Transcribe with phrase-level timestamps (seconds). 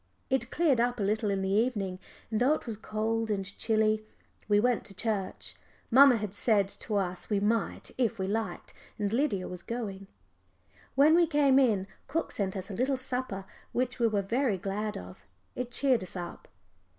[0.31, 1.99] It cleared up a little in the evening,
[2.31, 4.03] and though it was cold and chilly
[4.47, 5.55] we went to church.
[5.91, 10.07] Mamma had said to us we might if we liked, and Lydia was going.
[10.95, 14.97] When we came in, cook sent us a little supper which we were very glad
[14.97, 16.47] of; it cheered us up.